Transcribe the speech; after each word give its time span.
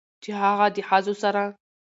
چې 0.23 0.29
هغه 0.41 0.67
د 0.75 0.77
ښځو 0.87 1.13
سره 1.23 1.43